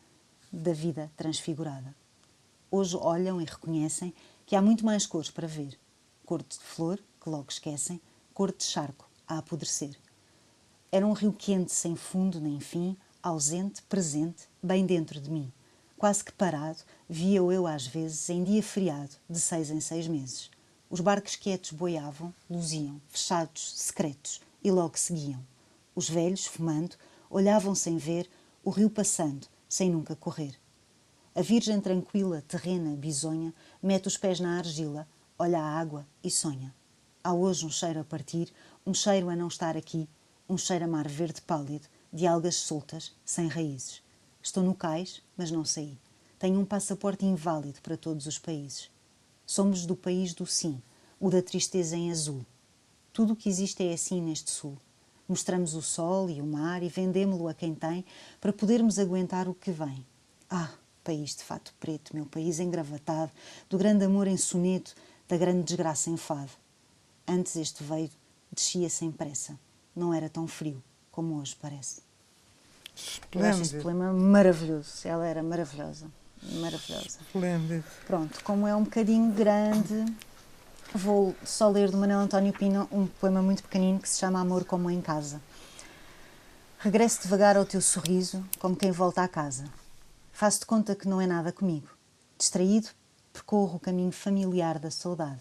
[0.53, 1.95] da vida transfigurada.
[2.71, 4.13] Hoje olham e reconhecem
[4.45, 5.79] que há muito mais cores para ver.
[6.27, 7.99] Cor de flor, que logo esquecem,
[8.35, 9.97] cor de charco, a apodrecer.
[10.93, 15.51] Era um rio quente, sem fundo nem fim, ausente, presente, bem dentro de mim.
[15.97, 20.51] Quase que parado, via-o eu às vezes em dia feriado, de seis em seis meses.
[20.91, 25.43] Os barcos quietos boiavam, luziam, fechados, secretos, e logo seguiam.
[25.95, 26.95] Os velhos, fumando,
[27.31, 28.29] olhavam sem ver
[28.63, 30.55] o rio passando, sem nunca correr.
[31.35, 36.75] A Virgem tranquila, terrena, bisonha, mete os pés na argila, olha a água e sonha.
[37.25, 38.53] Há hoje um cheiro a partir,
[38.87, 40.07] um cheiro a não estar aqui,
[40.47, 44.03] um cheiro a mar verde pálido, de algas soltas, sem raízes.
[44.43, 45.99] Estou no cais, mas não saí.
[46.39, 48.91] Tenho um passaporte inválido para todos os países.
[49.47, 50.83] Somos do país do sim,
[51.19, 52.45] o da tristeza em azul,
[53.19, 54.79] tudo o que existe é assim neste Sul.
[55.29, 58.05] Mostramos o sol e o mar e vendemo-lo a quem tem
[58.41, 60.07] para podermos aguentar o que vem.
[60.49, 60.71] Ah,
[61.03, 63.33] país de fato preto, meu país engravatado,
[63.69, 64.95] do grande amor em soneto,
[65.29, 66.53] da grande desgraça em fado.
[67.27, 68.09] Antes este veio
[68.53, 69.59] descia sem pressa.
[69.97, 72.03] Não era tão frio como hoje parece.
[73.33, 73.83] Eu acho este Esplêndido.
[73.83, 74.93] poema maravilhoso.
[75.03, 76.07] Ela era maravilhosa.
[76.61, 77.19] Maravilhosa.
[77.21, 77.85] Esplêndido.
[78.07, 80.05] Pronto, como é um bocadinho grande,
[80.95, 84.65] vou só ler do Manuel António Pina um poema muito pequenino que se chama Amor
[84.65, 85.41] como em casa.
[86.79, 89.65] Regresso devagar ao teu sorriso, como quem volta à casa.
[90.33, 91.89] Faço-te conta que não é nada comigo.
[92.39, 92.89] Distraído,
[93.33, 95.41] percorro o caminho familiar da saudade.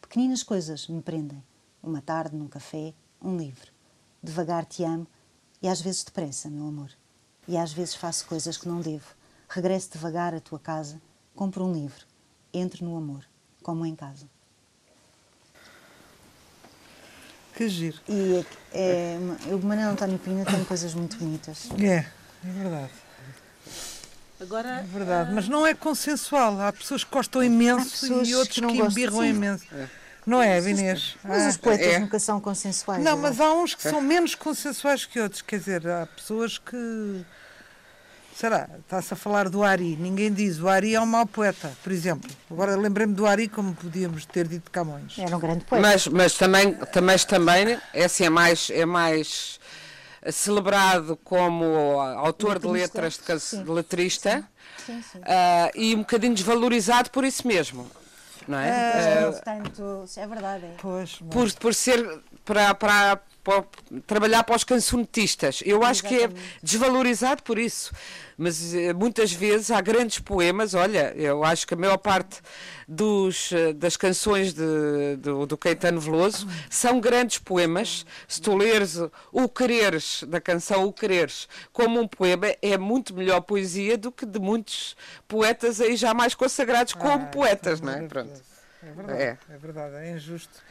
[0.00, 1.42] Pequeninas coisas me prendem.
[1.82, 3.70] Uma tarde num café, um livro.
[4.22, 5.06] Devagar te amo
[5.60, 6.90] e às vezes depressa, meu amor.
[7.46, 9.14] E às vezes faço coisas que não devo.
[9.48, 11.00] Regresso devagar à tua casa,
[11.34, 12.06] compro um livro,
[12.52, 13.24] entro no amor,
[13.62, 14.28] como em casa.
[17.56, 17.96] Que giro.
[18.06, 19.16] E é,
[19.48, 21.68] é, o Manuel António Pina tem coisas muito bonitas.
[21.80, 22.04] É,
[22.46, 22.90] é verdade.
[24.38, 25.32] Agora, É verdade.
[25.32, 26.60] Mas não é consensual.
[26.60, 29.28] Há pessoas que gostam imenso pessoas e outros que que, não embirram sim.
[29.30, 29.64] imenso.
[30.26, 31.16] Não é, Inês?
[31.24, 31.48] Mas Ah.
[31.48, 31.98] os poetas é.
[31.98, 33.02] nunca são consensuais.
[33.02, 35.40] Não, eu mas há uns que são menos consensuais que outros.
[35.40, 37.24] Quer dizer, há pessoas que.
[38.36, 38.68] Será?
[38.80, 39.96] Está-se a falar do Ari.
[39.96, 42.30] Ninguém diz o Ari é um mau poeta, por exemplo.
[42.50, 45.18] Agora lembrei-me do Ari como podíamos ter dito Camões.
[45.18, 45.86] Era um grande poeta.
[45.88, 49.58] Mas, mas também, também, mas também é, assim, é mais, é mais
[50.30, 51.64] celebrado como
[52.00, 53.62] autor de Letrista, letras de, can- sim.
[53.64, 54.44] de letrista
[54.84, 55.18] Sim, sim.
[55.24, 57.90] ah, e um bocadinho desvalorizado por isso mesmo.
[58.46, 58.70] Não é?
[58.70, 60.64] Ah, Portanto, é verdade.
[60.66, 60.74] É.
[60.80, 63.64] Pois, mas- por, por ser para, para, para
[64.08, 65.62] trabalhar para os cancionetistas.
[65.64, 66.42] Eu acho que é Exatamente.
[66.64, 67.92] desvalorizado por isso.
[68.36, 72.40] Mas eh, muitas vezes há grandes poemas, olha, eu acho que a maior parte
[72.88, 78.04] dos, eh, das canções de, do, do Caetano Veloso são grandes poemas.
[78.26, 78.98] Se tu leres
[79.32, 84.26] o Quereres, da canção O Quereres, como um poema, é muito melhor poesia do que
[84.26, 84.96] de muitos
[85.28, 88.02] poetas aí já mais consagrados como Ah, poetas, isso não é?
[88.02, 88.42] Pronto.
[88.82, 89.38] É verdade, É.
[89.50, 90.62] é, verdade, é injusto.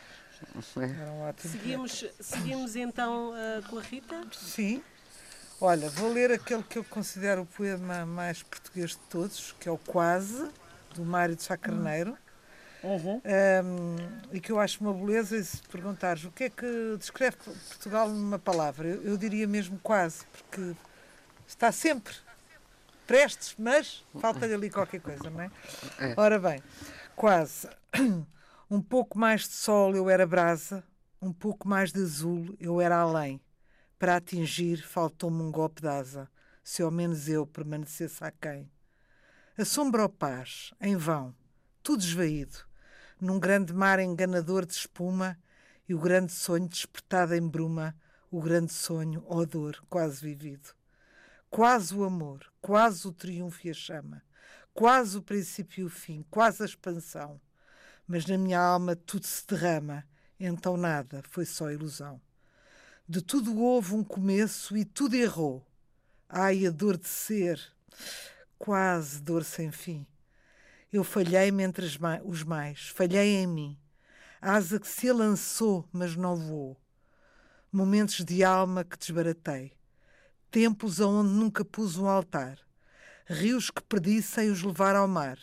[1.49, 4.21] Seguimos, seguimos então ah, com a Rita.
[4.31, 4.83] Sim.
[5.59, 9.71] Olha, vou ler aquele que eu considero o poema mais português de todos, que é
[9.71, 10.49] o Quase,
[10.93, 12.17] do Mário de Sá Carneiro.
[12.83, 13.95] Um,
[14.31, 18.09] e que eu acho uma beleza, e se perguntares o que é que descreve Portugal
[18.09, 20.75] numa palavra, eu, eu diria mesmo quase, porque
[21.47, 22.13] está sempre
[23.07, 25.49] prestes, mas falta-lhe ali qualquer coisa, não é?
[26.15, 26.61] Ora bem,
[27.15, 27.67] quase.
[28.67, 30.83] Um pouco mais de sol eu era brasa,
[31.21, 33.39] um pouco mais de azul eu era além.
[33.99, 36.27] Para atingir faltou-me um golpe de asa,
[36.63, 38.67] se ao menos eu permanecesse aquém.
[39.55, 41.35] A sombra ou paz, em vão,
[41.83, 42.57] tudo esvaído,
[43.21, 45.37] num grande mar enganador de espuma,
[45.87, 47.95] e o grande sonho despertado em bruma,
[48.31, 50.69] o grande sonho, ó dor, quase vivido.
[51.51, 54.23] Quase o amor, quase o triunfo e a chama,
[54.73, 57.39] quase o princípio e o fim, quase a expansão.
[58.07, 60.05] Mas na minha alma tudo se derrama,
[60.39, 62.21] então nada, foi só ilusão.
[63.07, 65.65] De tudo houve um começo e tudo errou.
[66.27, 67.61] Ai, a dor de ser,
[68.57, 70.05] quase dor sem fim.
[70.91, 71.85] Eu falhei-me entre
[72.23, 73.77] os mais, falhei em mim.
[74.41, 76.77] Asa que se lançou, mas não voou.
[77.71, 79.73] Momentos de alma que desbaratei.
[80.49, 82.57] Tempos aonde nunca pus um altar.
[83.25, 85.37] Rios que perdi sem os levar ao mar.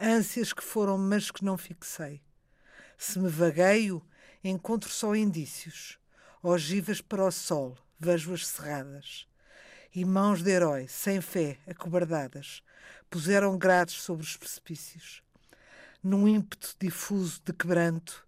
[0.00, 2.22] Ânsias que foram, mas que não fixei.
[2.96, 4.00] Se me vagueio,
[4.44, 5.98] encontro só indícios.
[6.40, 9.26] Ogivas para o sol, vejo-as cerradas.
[9.92, 12.62] E mãos de herói, sem fé, acobardadas,
[13.10, 15.20] puseram grades sobre os precipícios.
[16.00, 18.24] Num ímpeto difuso de quebranto,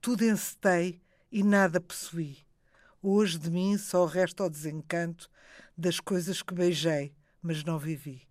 [0.00, 2.38] tudo encetei e nada possuí.
[3.00, 5.30] Hoje de mim só resta o desencanto
[5.78, 8.26] das coisas que beijei, mas não vivi.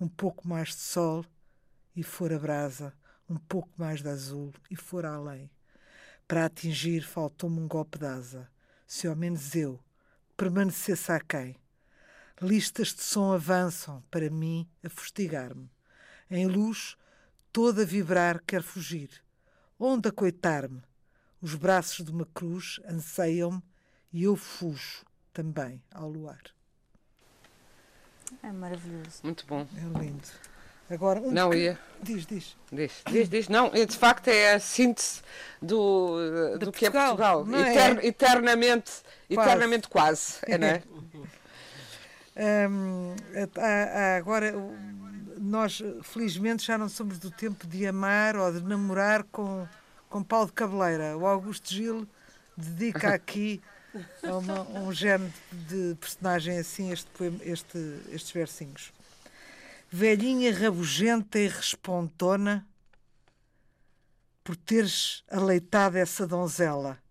[0.00, 1.24] Um pouco mais de sol
[1.98, 2.94] e for a brasa,
[3.28, 5.50] um pouco mais de azul e for além.
[6.28, 8.48] Para atingir faltou-me um golpe de asa,
[8.86, 9.82] se ao menos eu
[10.36, 11.56] permanecesse aquém.
[12.40, 15.68] Listas de som avançam, para mim, a fustigar-me.
[16.30, 16.96] Em luz,
[17.52, 19.10] toda a vibrar quer fugir.
[19.76, 20.80] Onde acoitar-me?
[21.42, 23.60] Os braços de uma cruz anseiam-me
[24.12, 26.42] e eu fujo também ao luar.
[28.40, 29.20] É maravilhoso.
[29.24, 29.66] Muito bom.
[29.76, 30.57] É lindo.
[30.90, 31.78] Agora, um Não, que- ia.
[32.02, 32.56] Diz, diz.
[32.72, 33.48] Diz, diz, diz.
[33.48, 35.20] Não, de facto é a síntese
[35.60, 36.16] do,
[36.54, 37.72] eh, do que é Portugal, não é?
[37.74, 38.92] Eter- eternamente,
[39.34, 39.48] Quase.
[39.50, 40.34] eternamente quase.
[40.46, 40.82] É, não é?
[42.70, 43.14] Hum,
[43.56, 44.54] há- há agora,
[45.38, 49.66] nós felizmente já não somos do tempo de amar ou de namorar com,
[50.08, 51.16] com pau de cabeleira.
[51.18, 52.06] O Augusto Gil
[52.56, 53.60] dedica aqui
[54.22, 58.92] a uma- um género de personagem assim este, poema- este- estes versinhos.
[59.90, 62.68] Velhinha rabugenta e respontona
[64.44, 67.02] por teres aleitado essa donzela.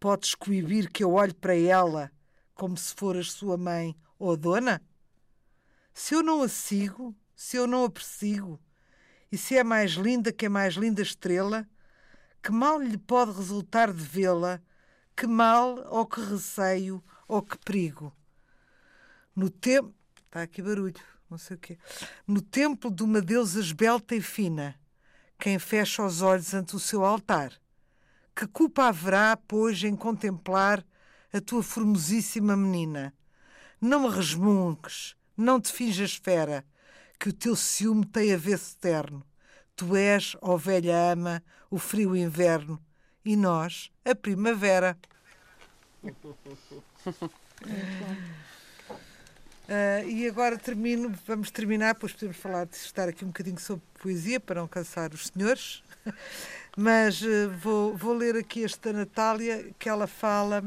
[0.00, 2.10] Podes coibir que eu olhe para ela
[2.54, 4.80] como se foras sua mãe ou dona?
[5.92, 8.58] Se eu não a sigo, se eu não a persigo,
[9.30, 11.68] e se é mais linda que a mais linda estrela,
[12.42, 14.62] que mal lhe pode resultar de vê-la,
[15.14, 18.16] que mal ou que receio ou que perigo.
[19.36, 19.94] No tempo.
[20.24, 20.94] Está aqui barulho,
[21.30, 21.78] não sei o quê.
[22.26, 24.78] No templo de uma deusa esbelta e fina,
[25.38, 27.52] quem fecha os olhos ante o seu altar.
[28.34, 30.84] Que culpa haverá, pois, em contemplar
[31.32, 33.14] a tua formosíssima menina?
[33.80, 36.64] Não me resmungues, não te finjas fera,
[37.18, 39.24] que o teu ciúme tem a ver-se terno.
[39.76, 42.82] Tu és, ó velha ama, o frio inverno,
[43.24, 44.98] e nós, a primavera.
[49.68, 53.84] Uh, e agora termino, vamos terminar, pois podemos falar de estar aqui um bocadinho sobre
[54.00, 55.82] poesia para não cansar os senhores,
[56.74, 60.64] mas uh, vou, vou ler aqui este da Natália, que ela fala,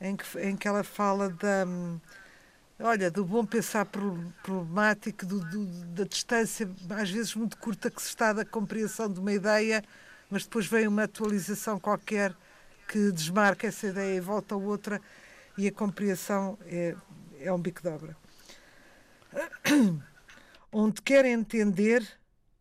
[0.00, 1.66] em que, em que ela fala da,
[2.78, 8.10] olha, do bom pensar problemático, do, do, da distância às vezes muito curta que se
[8.10, 9.82] está da compreensão de uma ideia,
[10.30, 12.32] mas depois vem uma atualização qualquer
[12.86, 15.02] que desmarca essa ideia e volta a outra
[15.58, 16.94] e a compreensão é
[17.46, 18.16] é um bico de obra.
[20.72, 22.06] Onde quer entender,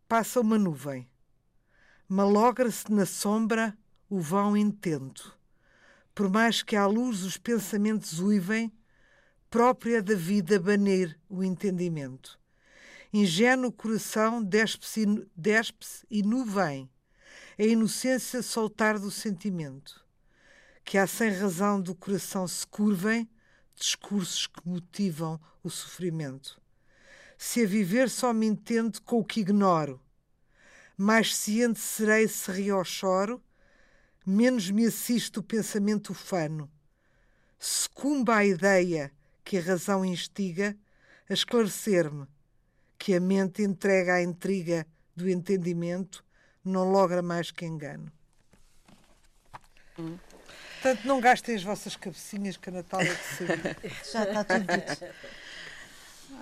[0.07, 1.09] passa uma nuvem.
[2.07, 3.75] Malogra-se na sombra
[4.09, 5.37] o vão intento.
[6.13, 8.71] Por mais que à luz os pensamentos uivem,
[9.49, 12.39] própria da vida banir o entendimento.
[13.11, 15.05] Ingênuo coração despe-se
[15.35, 16.89] despe e nuvem,
[17.57, 20.05] a inocência soltar do sentimento.
[20.83, 23.27] Que há sem razão do coração se curvem,
[23.75, 26.61] discursos que motivam o sofrimento.
[27.37, 30.01] Se a viver só me entendo com o que ignoro,
[30.97, 33.43] mais ciente serei se rio ou choro,
[34.25, 36.71] menos me assiste o pensamento ufano.
[37.59, 39.11] Sucumba a ideia
[39.43, 40.75] que a razão instiga
[41.29, 42.25] a esclarecer-me,
[42.97, 46.23] que a mente entrega à intriga do entendimento
[46.63, 48.11] não logra mais que engano.
[49.99, 50.17] Hum.
[50.85, 53.77] Portanto, não gastem as vossas cabecinhas que a Natália de saber.
[54.13, 55.15] Já está tudo dito.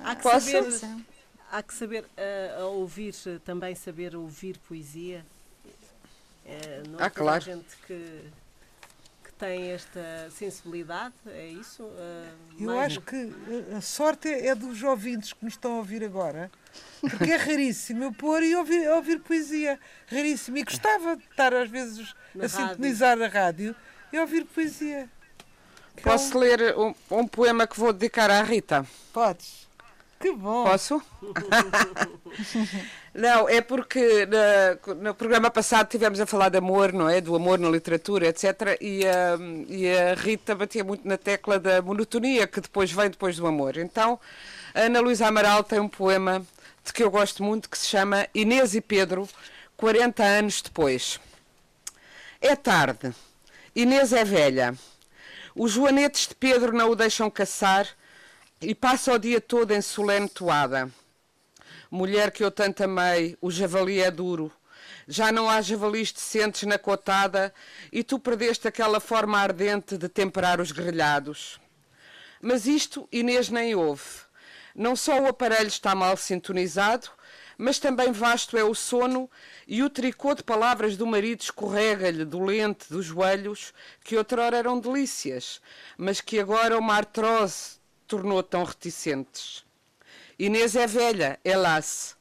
[0.03, 0.51] Há que Posso?
[0.51, 1.05] saber,
[1.49, 3.13] há que saber uh, ouvir,
[3.45, 5.25] também saber ouvir poesia.
[6.45, 7.41] Uh, não ah, claro.
[7.41, 8.21] gente que,
[9.23, 11.83] que tem esta sensibilidade, é isso?
[11.83, 12.27] Uh,
[12.59, 13.33] Eu acho que
[13.73, 16.51] a sorte é dos ouvintes que nos estão a ouvir agora,
[16.99, 19.79] porque é raríssimo eu pôr e ouvir, ouvir poesia.
[20.11, 20.57] Raríssimo.
[20.57, 22.67] E gostava de estar às vezes Na a rádio.
[22.67, 23.73] sintonizar a rádio
[24.13, 25.09] e ouvir poesia.
[26.01, 28.85] Posso ler um, um, poema que vou dedicar à Rita?
[29.11, 29.67] Podes.
[30.19, 30.63] Que bom.
[30.63, 31.01] Posso?
[33.13, 37.19] não, é porque na, no programa passado tivemos a falar de amor, não é?
[37.19, 38.77] Do amor na literatura, etc.
[38.79, 39.37] E, a,
[39.67, 43.77] e a Rita batia muito na tecla da monotonia que depois vem depois do amor.
[43.77, 44.19] Então,
[44.73, 46.45] a Ana Luísa Amaral tem um poema
[46.85, 49.27] de que eu gosto muito que se chama Inês e Pedro,
[49.75, 51.19] 40 anos depois.
[52.39, 53.13] É tarde.
[53.75, 54.77] Inês é velha.
[55.55, 57.87] Os joanetes de Pedro não o deixam caçar
[58.61, 60.91] e passa o dia todo em solene toada.
[61.89, 64.51] Mulher que eu tanto amei, o javali é duro.
[65.07, 67.51] Já não há javalis decentes na cotada
[67.91, 71.59] e tu perdeste aquela forma ardente de temperar os grelhados.
[72.39, 74.03] Mas isto Inês nem ouve.
[74.75, 77.09] Não só o aparelho está mal sintonizado,
[77.57, 79.29] mas também vasto é o sono
[79.67, 83.73] e o tricô de palavras do marido escorrega-lhe dolente dos joelhos,
[84.03, 85.61] que outrora eram delícias,
[85.97, 87.77] mas que agora uma artrose
[88.07, 89.63] tornou tão reticentes.
[90.37, 92.15] Inês é velha, é lasse,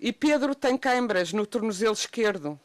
[0.00, 2.60] e Pedro tem câimbras no tornozelo esquerdo.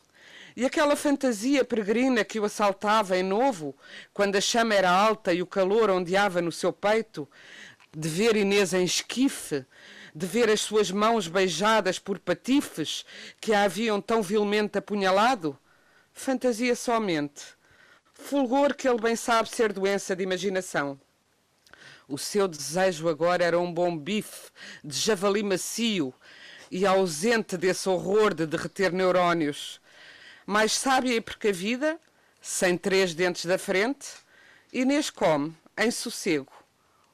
[0.56, 3.76] E aquela fantasia peregrina que o assaltava em novo,
[4.14, 7.30] quando a chama era alta e o calor ondeava no seu peito,
[7.96, 9.66] de ver Inês em esquife,
[10.14, 13.06] de ver as suas mãos beijadas por patifes
[13.40, 15.58] que a haviam tão vilmente apunhalado?
[16.14, 17.44] Fantasia somente.
[18.14, 21.00] Fulgor que ele bem sabe ser doença de imaginação.
[22.08, 24.50] O seu desejo agora era um bom bife
[24.84, 26.14] de javali macio
[26.72, 29.80] e ausente desse horror de derreter neurónios.
[30.46, 32.00] Mais sábia e precavida,
[32.42, 34.08] sem três dentes da frente,
[34.74, 36.52] Inês come, em sossego,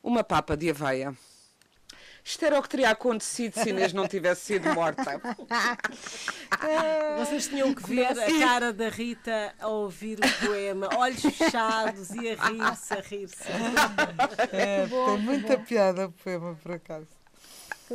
[0.02, 1.16] uma papa de aveia.
[2.28, 5.22] Isto era o que teria acontecido se Inês não tivesse sido morta.
[7.20, 12.32] Vocês tinham que ver a cara da Rita a ouvir o poema, olhos fechados e
[12.32, 13.44] a rir-se, a rir-se.
[14.52, 17.06] É, tem muita piada o poema, por acaso.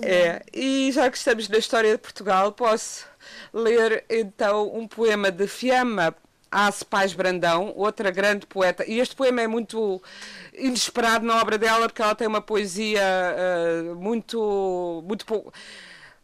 [0.00, 3.08] É, e já que estamos na história de Portugal, posso
[3.52, 6.14] ler então um poema de Fiamma
[6.52, 8.84] Ace Paz Brandão, outra grande poeta.
[8.86, 10.02] E este poema é muito
[10.52, 15.02] inesperado na obra dela, porque ela tem uma poesia uh, muito.
[15.06, 15.52] muito pouco.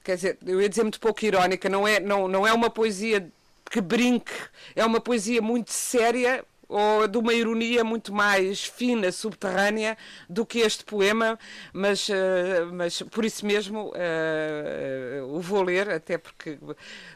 [0.02, 3.28] Quer dizer, eu ia dizer muito pouco irónica, não é, não, não é uma poesia
[3.68, 4.32] que brinque,
[4.76, 9.96] é uma poesia muito séria, ou de uma ironia muito mais fina, subterrânea
[10.28, 11.38] do que este poema,
[11.72, 16.58] mas, uh, mas por isso mesmo uh, o vou ler, até porque.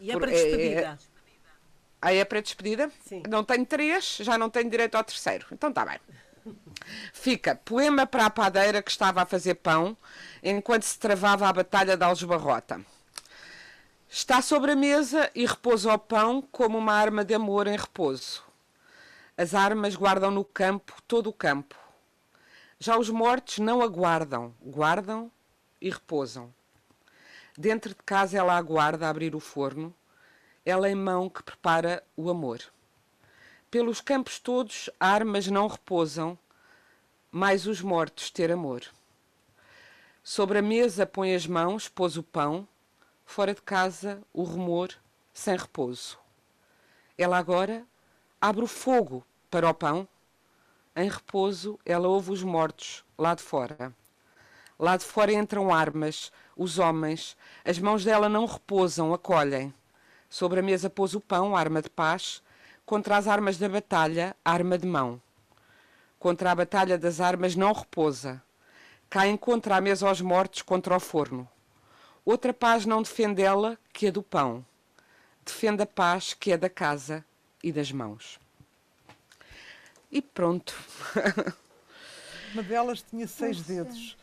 [0.01, 0.99] E é para despedida.
[1.07, 1.10] É,
[2.03, 2.91] Aí é para despedida?
[3.05, 3.23] Sim.
[3.29, 5.47] Não tenho três, já não tenho direito ao terceiro.
[5.53, 6.01] Então está bem.
[7.13, 9.97] Fica poema para a padeira que estava a fazer pão
[10.43, 12.81] enquanto se travava a batalha de Algebarrota.
[14.09, 18.43] Está sobre a mesa e repousa o pão como uma arma de amor em repouso.
[19.37, 21.77] As armas guardam no campo todo o campo.
[22.79, 25.31] Já os mortos não aguardam, guardam
[25.81, 26.53] e repousam.
[27.57, 29.95] Dentro de casa ela aguarda abrir o forno
[30.65, 32.61] ela em mão que prepara o amor.
[33.71, 36.39] Pelos campos todos armas não repousam,
[37.31, 38.83] mais os mortos ter amor.
[40.23, 42.67] Sobre a mesa põe as mãos, pôs o pão,
[43.25, 44.95] fora de casa o rumor,
[45.33, 46.19] sem repouso.
[47.17, 47.87] Ela agora
[48.41, 50.07] abre o fogo para o pão,
[50.97, 53.95] em repouso ela ouve os mortos lá de fora.
[54.79, 59.73] Lá de fora entram armas, os homens, as mãos dela não repousam, acolhem.
[60.31, 62.41] Sobre a mesa pôs o pão, arma de paz,
[62.87, 65.21] contra as armas da batalha, arma de mão.
[66.21, 68.41] Contra a batalha das armas não repousa.
[69.11, 71.49] Caem contra a mesa aos mortos, contra o forno.
[72.25, 74.65] Outra paz não defende ela que a do pão.
[75.45, 77.25] Defende a paz que é da casa
[77.61, 78.39] e das mãos.
[80.13, 80.77] E pronto.
[82.55, 84.17] Uma delas tinha seis dedos.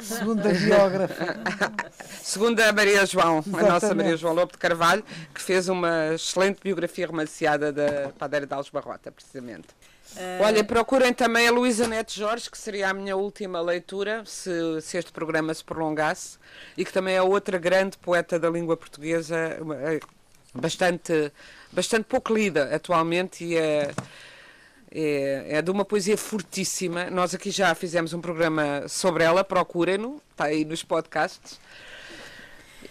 [0.00, 1.36] Segundo a biógrafa.
[2.22, 3.66] Segundo a Maria João, Exatamente.
[3.66, 8.46] a nossa Maria João Lobo de Carvalho, que fez uma excelente biografia romanceada da Padeira
[8.46, 9.68] de Alves Barrota, precisamente.
[10.16, 10.42] Uh...
[10.42, 14.98] Olha, procurem também a Luísa Neto Jorge, que seria a minha última leitura, se, se
[14.98, 16.38] este programa se prolongasse,
[16.76, 20.00] e que também é outra grande poeta da língua portuguesa, eh,
[20.54, 21.32] bastante,
[21.72, 23.90] bastante pouco lida atualmente e é
[24.94, 27.10] é, é de uma poesia fortíssima.
[27.10, 31.58] Nós aqui já fizemos um programa sobre ela, procurem-no, está aí nos podcasts.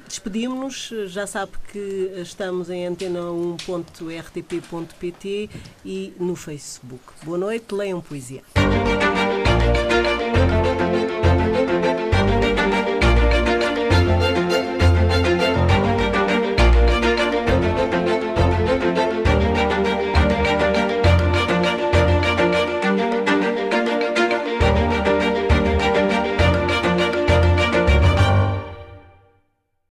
[0.08, 5.50] Despedimos-nos, já sabe que estamos em antena1.rtp.pt
[5.86, 7.04] e no Facebook.
[7.24, 8.44] Boa noite, leiam poesia.